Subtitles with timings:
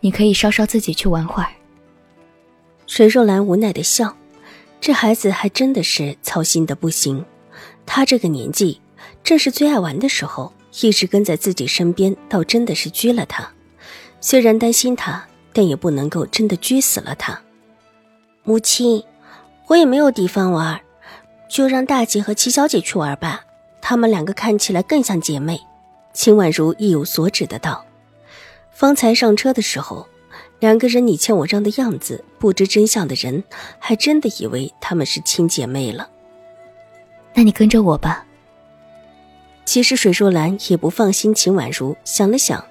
[0.00, 1.50] 你可以稍稍自己去玩会儿。
[2.86, 4.16] 水若兰无奈的笑，
[4.80, 7.24] 这孩子还真的是操心的不行。
[7.86, 8.80] 他这个年纪，
[9.22, 13.48] 正是最爱玩的时候，一直跟在自己身边，倒真的是拘了他。
[14.20, 17.40] 虽然担心他，但也不能够真的拘死了他。
[18.42, 19.04] 母亲，
[19.66, 20.80] 我也没有地方玩，
[21.48, 23.44] 就让大姐和七小姐去玩吧。
[23.82, 25.60] 她们两个看起来更像姐妹。
[26.12, 27.84] 秦婉如意有所指的道。
[28.80, 30.08] 方才上车的时候，
[30.58, 33.44] 两个人你欠我让的样子，不知真相的人
[33.78, 36.08] 还真的以为他们是亲姐妹了。
[37.34, 38.24] 那你跟着我吧。
[39.66, 42.64] 其实水若兰也不放心秦婉如，想了想，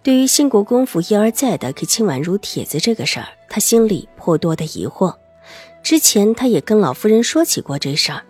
[0.00, 5.12] 对于兴国公府一而再的给秦婉如帖子这个事儿，她心里颇多的疑惑。
[5.82, 8.22] 之前她也跟老夫人说起过这事儿，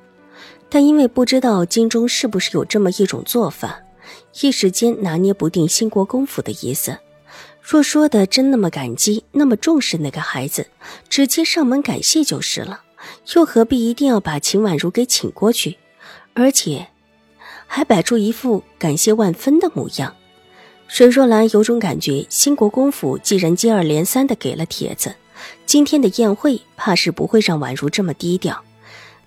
[0.71, 3.83] 但因为不知道京中是不是有这么一种做法。
[4.41, 6.99] 一时间拿捏不定兴国公府的意思。
[7.61, 10.67] 若说的真那么感激，那么重视那个孩子，
[11.09, 12.83] 直接上门感谢就是了，
[13.35, 15.79] 又何必一定要把秦婉如给请过去，
[16.35, 16.89] 而且
[17.67, 20.17] 还摆出一副感谢万分的模样？
[20.89, 25.15] 水若兰有种感觉，兴国公府既然接二连三的给了帖子，
[25.65, 28.63] 今天的宴会怕是不会让婉如这么低调。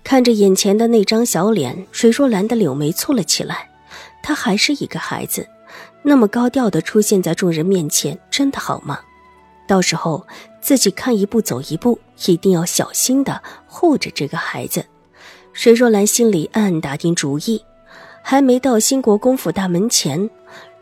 [0.04, 3.70] 看着眼前的那张小脸，水若兰的柳眉蹙了起来。
[4.26, 5.48] 他还是一个孩子，
[6.02, 8.98] 那么高调的出现在众人面前，真的好吗？
[9.68, 10.26] 到时候
[10.60, 14.84] 自己看一步走一步，一定要小心的护着这个孩子。
[15.52, 17.64] 水若兰心里暗暗打定主意，
[18.20, 20.28] 还没到兴国公府大门前，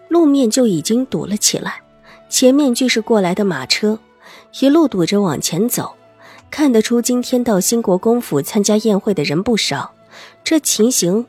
[0.08, 1.82] 路面就已经堵了起来，
[2.30, 3.98] 前面俱是过来的马车，
[4.58, 5.94] 一路堵着往前走。
[6.50, 9.92] 看得出今天到兴国公府参加宴会的人不少，
[10.42, 11.26] 这情形。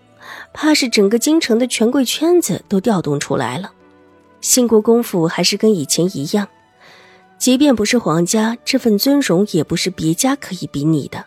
[0.54, 3.72] 怕是整个京城的权贵圈子都调动出来了。
[4.42, 6.48] 兴国公府还是跟以前一样，
[7.38, 11.26] 即便不是皇家，这份尊荣也不是别家可以比拟的。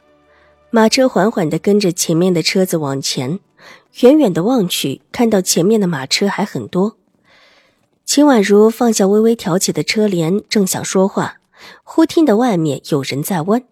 [0.70, 3.41] 马车缓缓地跟着前面的车子往前，
[4.03, 6.97] 远远的望去，看到前面的马车还很多。
[8.04, 11.41] 秦婉如放下微微挑起的车帘，正想说话，
[11.82, 13.65] 忽听得外面有人在问。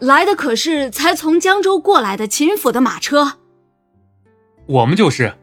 [0.00, 3.38] 来的可是才从江州过来的秦府的马车。
[4.66, 5.34] 我们就是。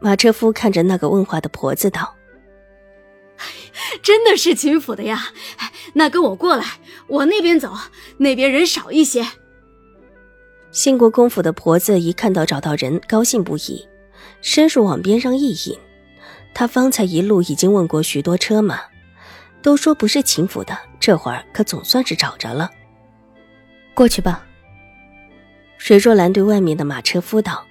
[0.00, 2.16] 马车夫看着那个问话的婆子道
[4.02, 5.28] ：“真的是秦府的呀，
[5.94, 6.64] 那跟我过来，
[7.06, 7.72] 我那边走，
[8.18, 9.24] 那边人少一些。”
[10.72, 13.86] 兴国公府的婆子一看到找到人，高兴不已，
[14.40, 15.78] 伸手往边上一引。
[16.54, 18.80] 他方才一路已经问过许多车马，
[19.62, 22.68] 都说不是秦府的，这会儿可总算是找着了。
[23.94, 24.44] 过去吧。
[25.78, 27.64] 水若兰对外面的马车夫道：“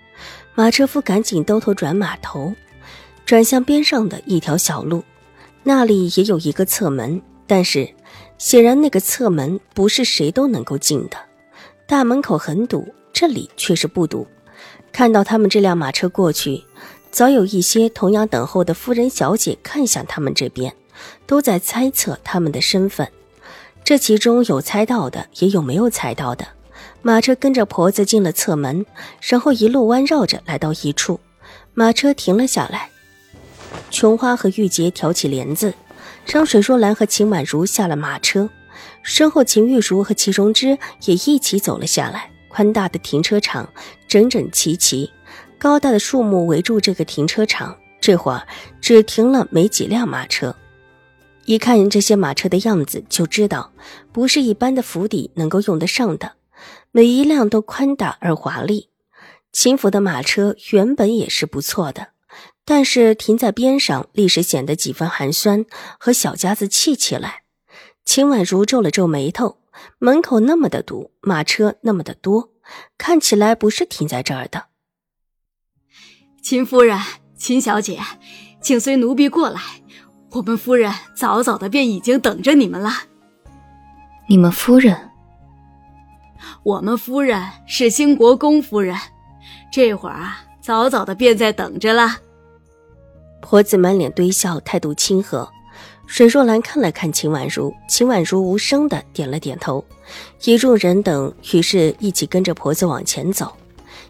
[0.54, 2.54] 马车夫赶紧兜头转马头，
[3.26, 5.04] 转向边上的一条小路，
[5.64, 7.90] 那里也有一个侧门，但是
[8.38, 11.18] 显然那个侧门不是谁都能够进的。
[11.88, 14.28] 大门口很堵，这里却是不堵。
[14.92, 16.62] 看到他们这辆马车过去，
[17.12, 20.76] 早有一些同样等候的夫人小姐看向他们这边，
[21.26, 23.08] 都在猜测他们的身份。”
[23.84, 26.47] 这其中有猜到的，也有没有猜到的。
[27.02, 28.86] 马车跟着婆子进了侧门，
[29.22, 31.19] 然后一路弯绕着来到一处，
[31.74, 32.90] 马车停了下来。
[33.90, 35.74] 琼花和玉洁挑起帘子，
[36.25, 38.50] 让水若兰和秦婉如下了马车，
[39.02, 42.30] 身后秦玉茹和齐荣之也一起走了下来。
[42.48, 43.68] 宽大的停车场
[44.08, 45.09] 整整齐齐，
[45.58, 48.46] 高大的树木围住这个停车场，这会儿
[48.81, 50.54] 只停了没几辆马车。
[51.51, 53.74] 一看这些马车的样子，就知道
[54.13, 56.38] 不是一般的府邸能够用得上的。
[56.92, 58.88] 每一辆都宽大而华丽。
[59.51, 62.12] 秦府的马车原本也是不错的，
[62.63, 65.65] 但是停在边上，立时显得几分寒酸
[66.00, 67.44] 和小家子气起来。
[68.06, 69.57] 秦婉如皱了皱眉头，
[70.00, 72.51] 门口那么的堵，马车那么的多，
[72.97, 74.68] 看起来不是停在这儿的。
[76.42, 76.97] 秦夫人、
[77.36, 78.00] 秦小姐，
[78.62, 79.81] 请随奴婢过来。
[80.33, 82.89] 我们夫人早早的便已经等着你们了。
[84.28, 84.98] 你们夫人？
[86.63, 88.95] 我们夫人是兴国公夫人，
[89.74, 92.18] 这会儿啊，早早的便在等着了。
[93.42, 95.50] 婆子满脸堆笑，态度亲和。
[96.07, 99.83] 水若兰看了看秦婉如，秦婉如无声的点了点头。
[100.44, 103.54] 一众人等于是一起跟着婆子往前走。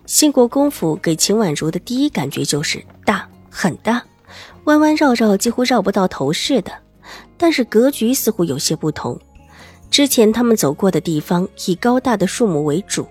[0.06, 4.04] 兴国公府给秦婉如的第一感觉就是大，很大，
[4.66, 6.72] 弯弯绕绕，几乎绕不到头似的。
[7.38, 9.20] 但是格局似乎有些不同。
[9.90, 13.06] 之前他们走过的地方以高大的树木为主，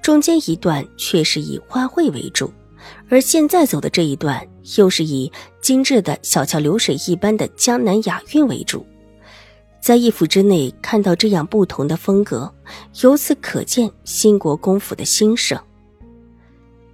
[0.00, 2.50] 中间一段却是以花卉为主，
[3.08, 4.46] 而现在走的这一段
[4.76, 5.30] 又是以
[5.60, 8.86] 精致的小桥流水一般的江南雅韵为主。
[9.80, 12.50] 在一府之内看到这样不同的风格，
[13.02, 15.58] 由此可见新国公府的兴盛。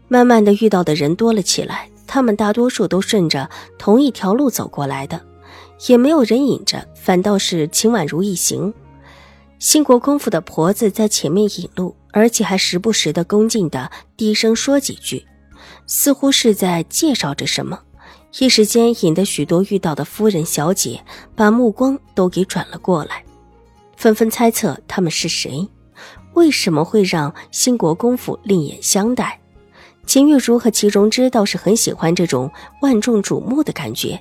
[0.09, 3.49] 慢慢的遇到的人多了起来，他们大多数都顺着
[3.79, 5.25] 同一条路走过来的，
[5.87, 8.75] 也没有人引着，反倒是秦婉如一行。
[9.61, 15.25] 兴国公府的婆子在前面引路，而且还时不时的恭敬的低声说几句，
[15.87, 17.79] 似乎是在介绍着什么。
[18.41, 21.01] 一时间引得许多遇到的夫人小姐
[21.37, 23.25] 把目光都给转了过来，
[23.97, 25.69] 纷纷猜测他们是谁，
[26.35, 29.41] 为什么会让兴国公府另眼相待？
[30.11, 34.21] 秦玉茹和齐荣之倒是很喜欢这种万众瞩目的感觉，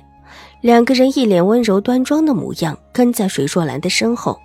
[0.60, 4.38] 两个人一脸温柔端庄的模样，跟在水若兰的身后，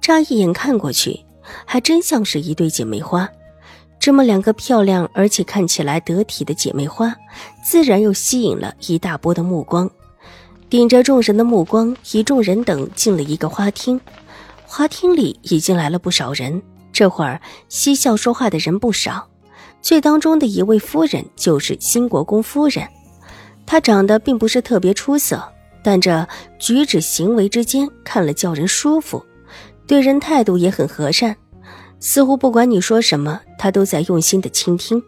[0.00, 1.22] 乍一眼看过去，
[1.66, 3.28] 还真像是一对姐妹花。
[4.00, 7.14] 这么两个漂亮而且看起来得体的姐妹花，
[7.62, 9.90] 自然又吸引了一大波的目光。
[10.70, 14.00] 顶着众人的目光，一众人等进了一个花厅。
[14.64, 17.38] 花厅里已经来了不少人，这会儿
[17.68, 19.28] 嬉笑说话的人不少。
[19.86, 22.84] 最当中的一位夫人就是新国公夫人，
[23.64, 25.40] 她长得并不是特别出色，
[25.80, 26.26] 但这
[26.58, 29.24] 举止行为之间看了叫人舒服，
[29.86, 31.36] 对人态度也很和善。
[32.00, 35.00] 似乎不管你说什么，他都在用心的倾听。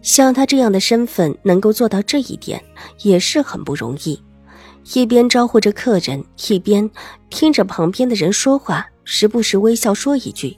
[0.00, 2.64] 像他这样的身份，能够做到这一点，
[3.02, 4.18] 也是很不容易。
[4.94, 6.90] 一边招呼着客人，一边
[7.28, 10.56] 听着旁边的人说话，时不时微笑说一句，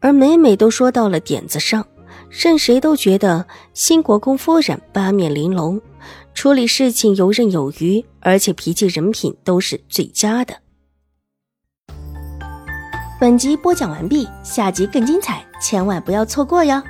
[0.00, 1.86] 而每每都说到了点子上，
[2.30, 5.80] 任谁都觉得新国公夫人八面玲珑，
[6.34, 10.54] 处理事情游刃有余，而且脾气人品都是最佳的。
[13.20, 16.80] 本集播讲完毕，下集更精彩，千万不要错过哟！